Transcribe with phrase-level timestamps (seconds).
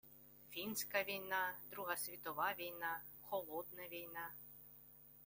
[0.49, 4.29] –Фінська війна, Друга світова війна, «холодна» війна